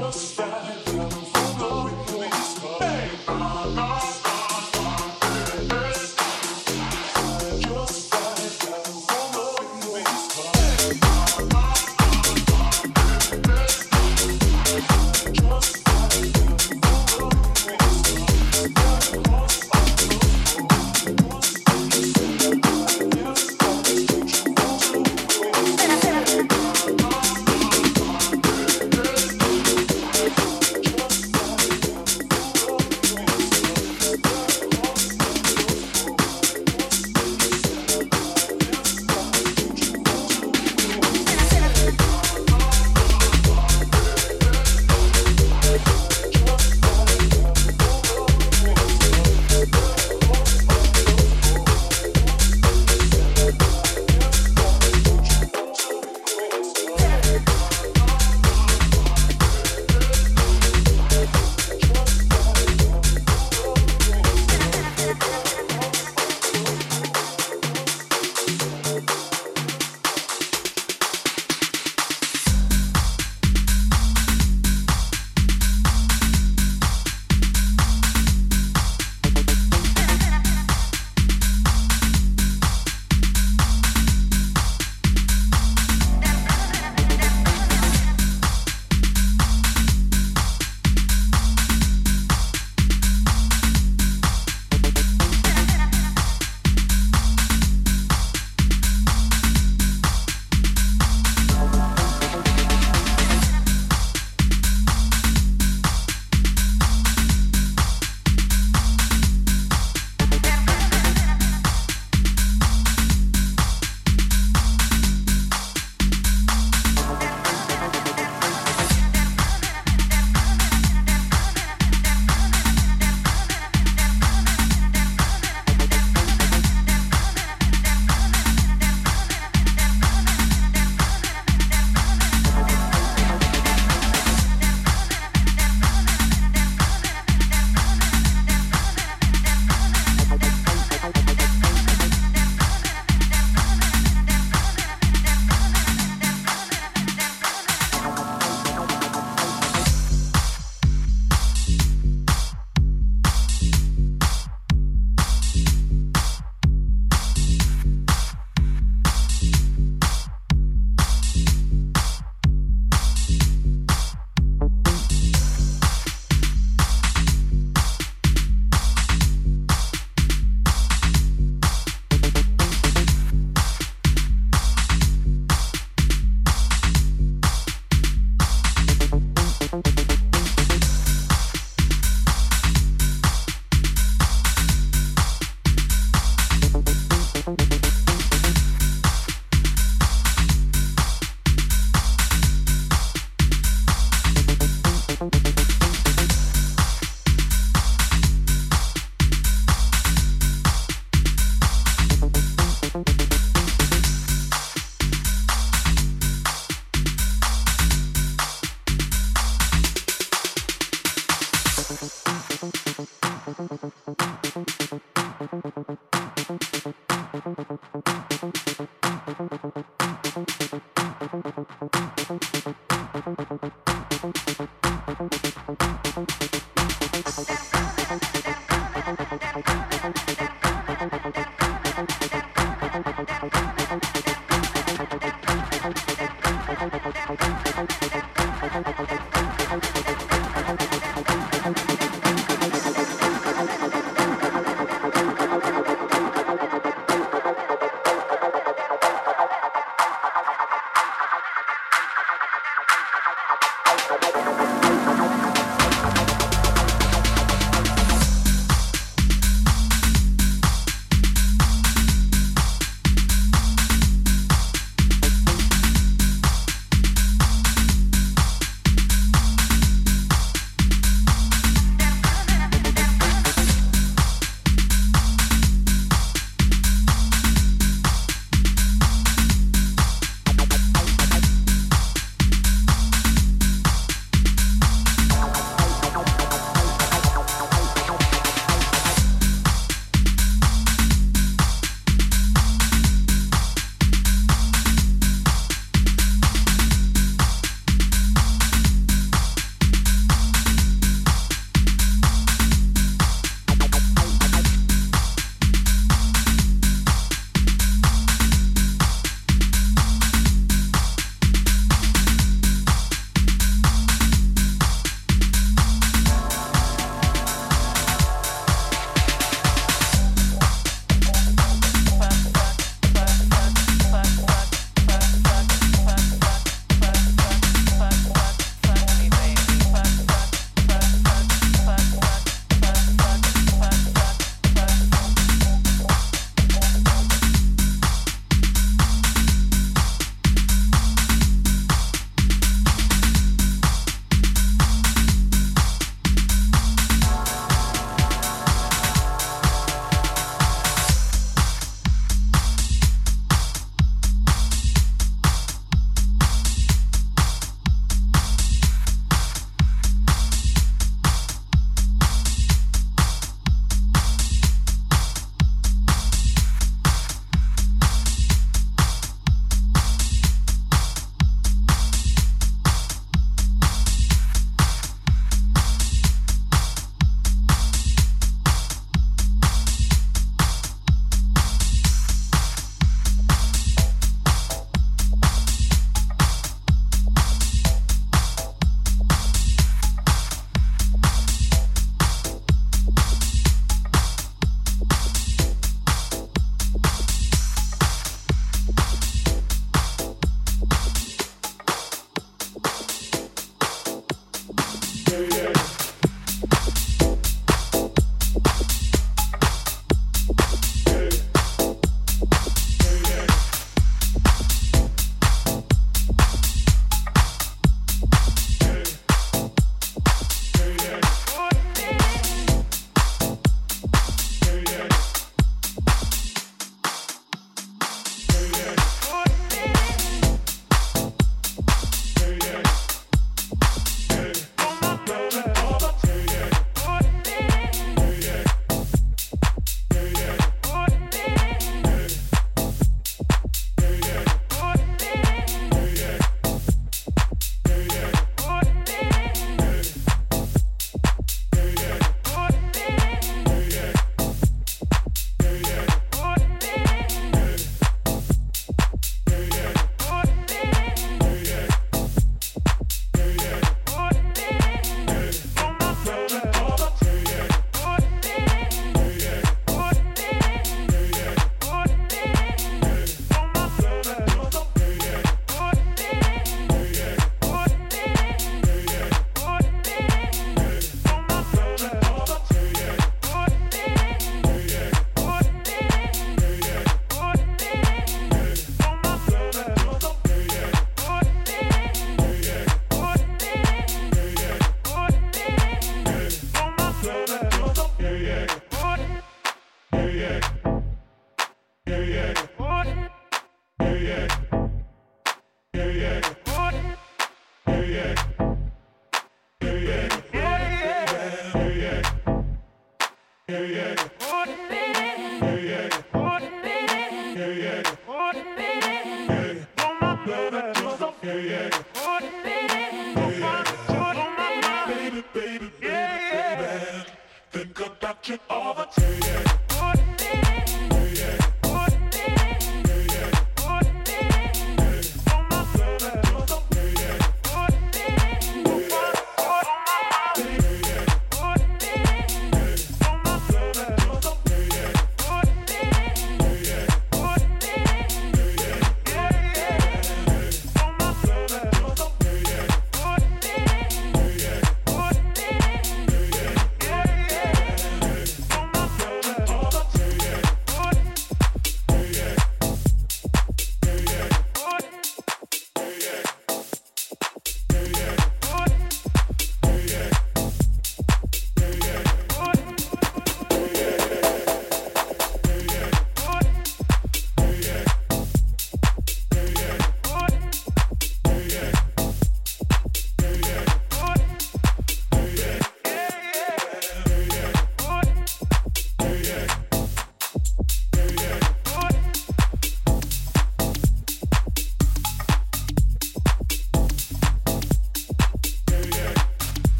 lost. 0.00 0.49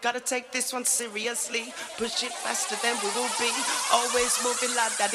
Gotta 0.00 0.20
take 0.20 0.50
this 0.52 0.72
one 0.72 0.84
seriously. 0.84 1.72
Push 1.98 2.22
it 2.24 2.32
faster 2.32 2.76
than 2.82 2.96
we 3.02 3.08
will 3.14 3.30
be. 3.38 3.50
Always 3.92 4.38
moving 4.42 4.74
like 4.74 4.96
that. 4.98 5.12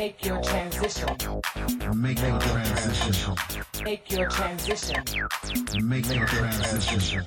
Make 0.00 0.24
your 0.24 0.40
transition. 0.40 1.08
Make 1.94 2.22
your 2.22 2.40
transition. 2.40 3.34
Make 3.84 4.10
your 4.10 4.28
transition. 4.30 5.04
Make 5.82 6.14
your 6.14 6.26
transition. 6.26 7.24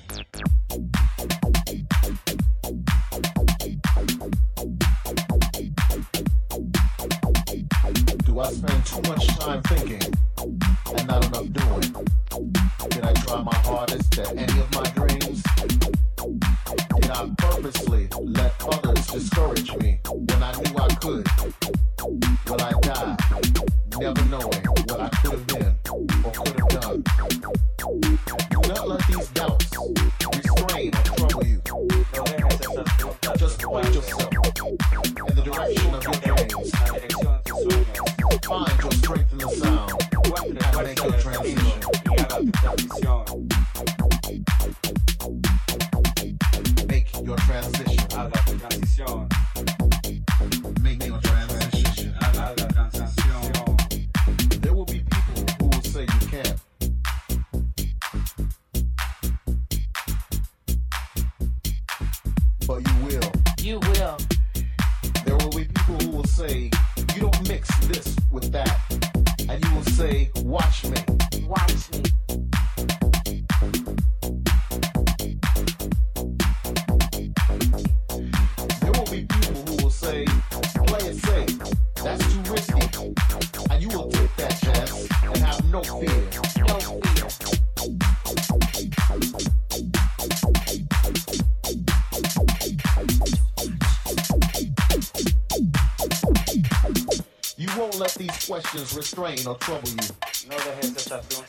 questions 98.74 98.98
restrain 98.98 99.48
or 99.48 99.56
trouble 99.60 99.90
you. 99.90 99.98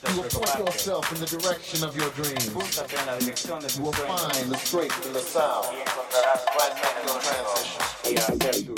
You 0.09 0.21
will 0.21 0.29
point 0.29 0.59
yourself 0.59 1.13
in 1.13 1.21
the 1.21 1.27
direction 1.27 1.85
of 1.85 1.97
your 1.97 2.11
dreams. 2.11 2.49
You 3.77 3.83
will 3.83 3.93
find 3.93 4.51
the 4.51 4.57
straight 4.57 4.93
and 5.07 5.15
the 5.15 5.21
sound. 5.21 5.75
Right. 8.41 8.74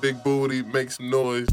Big 0.00 0.22
booty, 0.24 0.62
make 0.62 0.90
some 0.90 1.10
noise. 1.10 1.48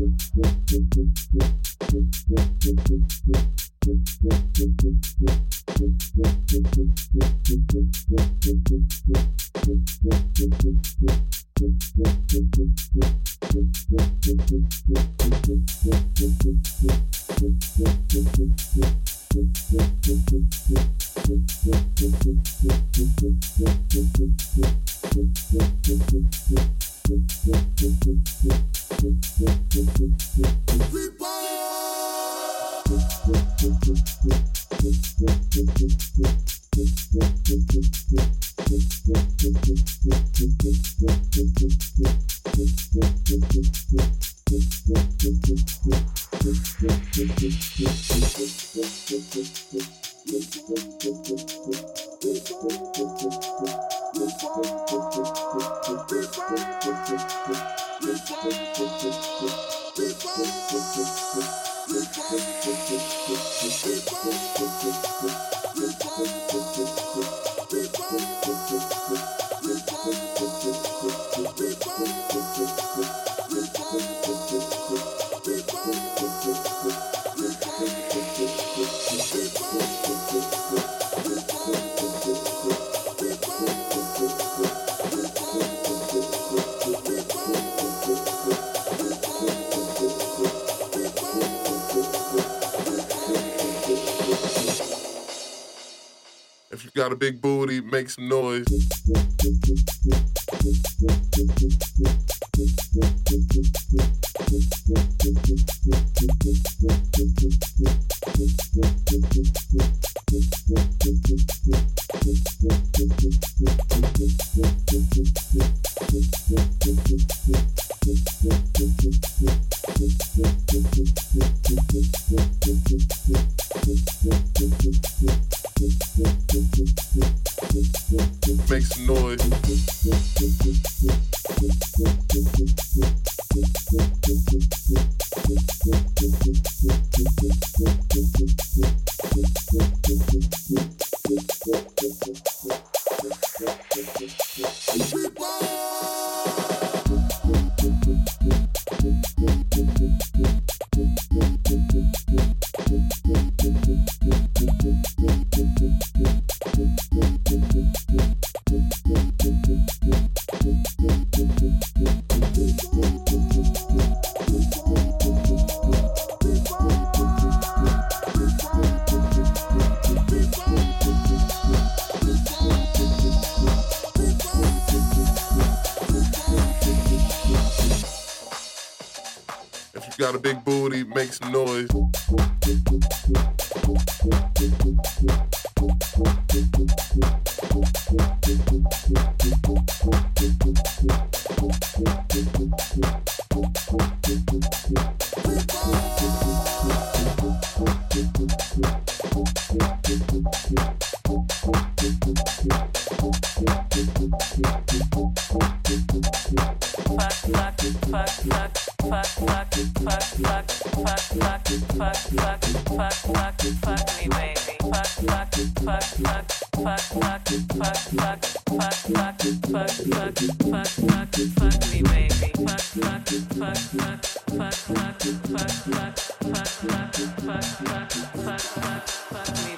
fuck 229.30 229.66
me 229.66 229.77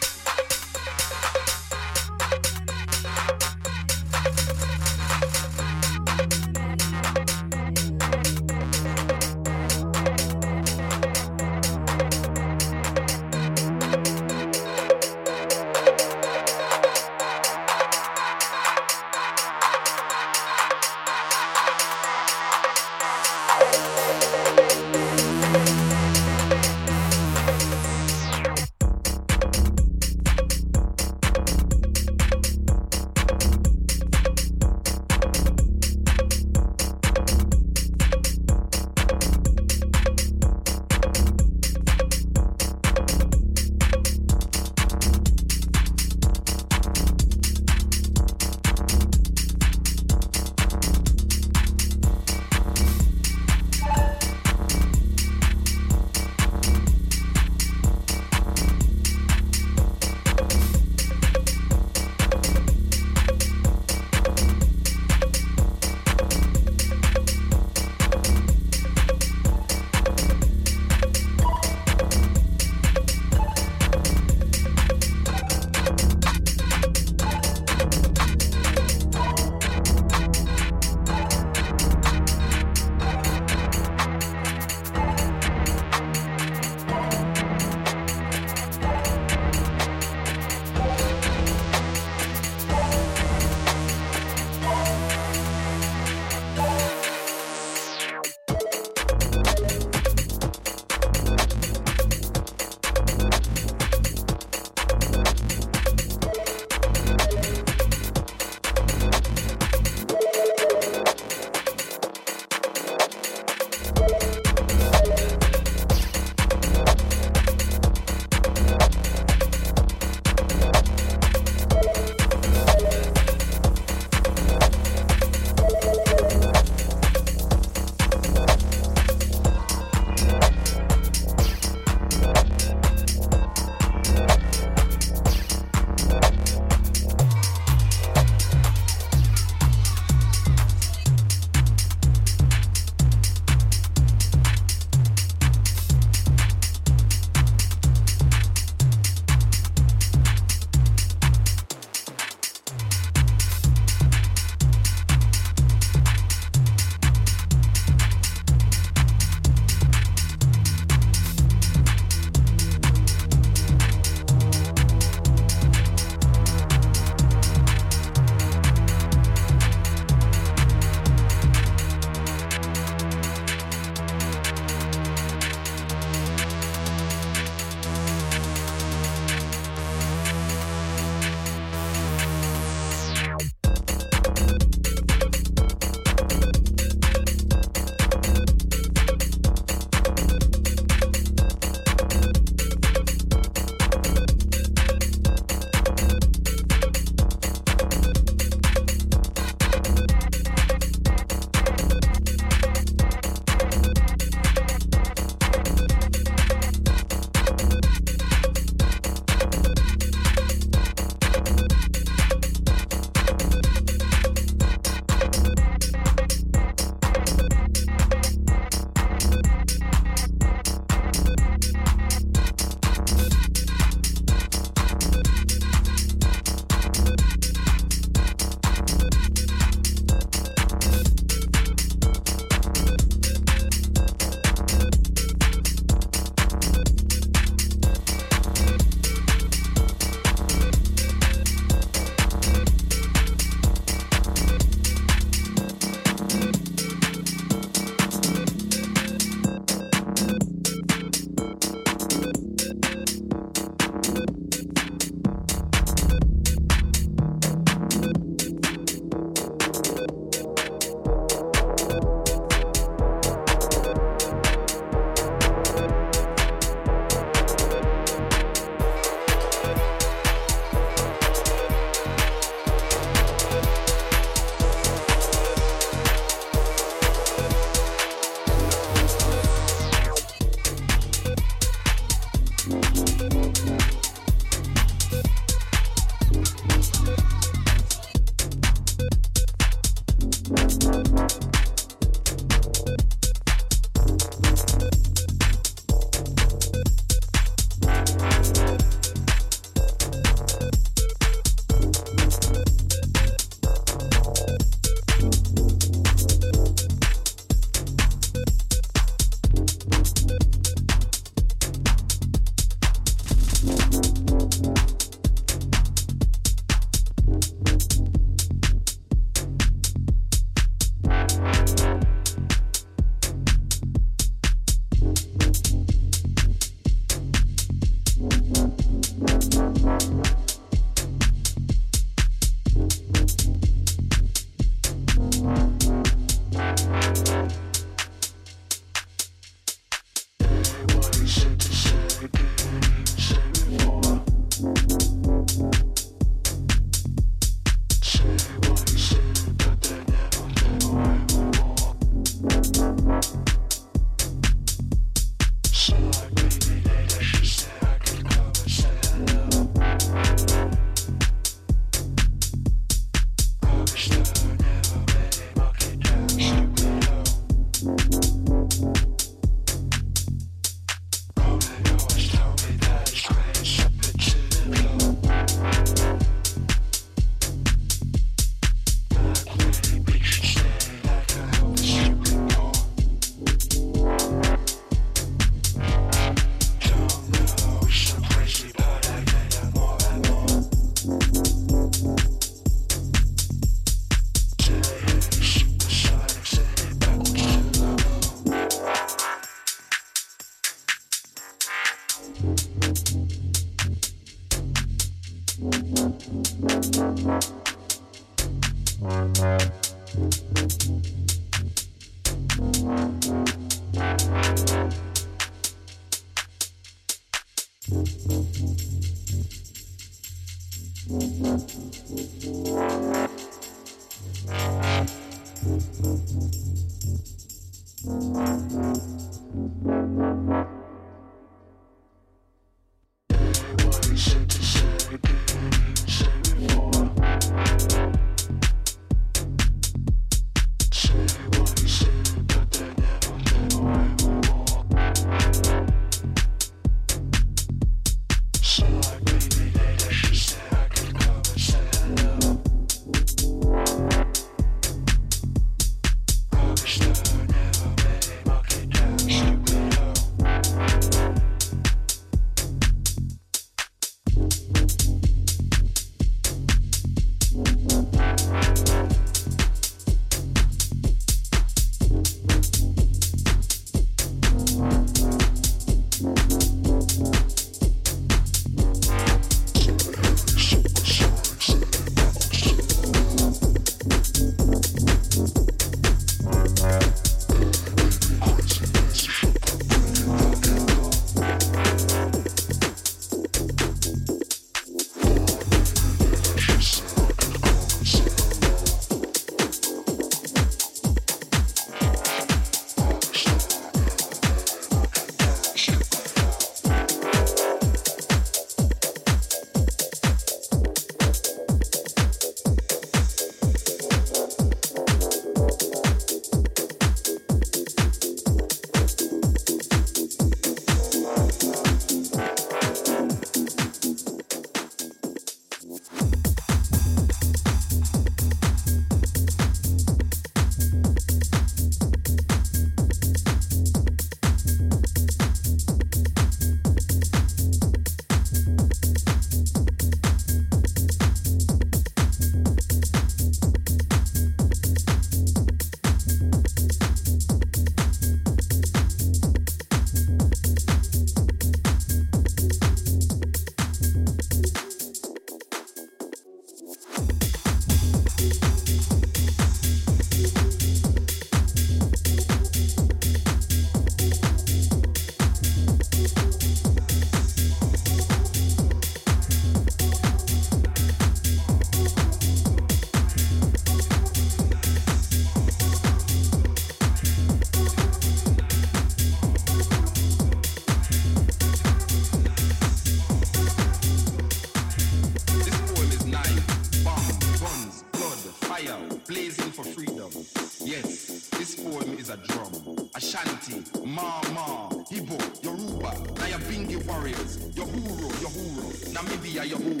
be 599.53 599.59
a 599.59 599.63
your. 599.65 600.00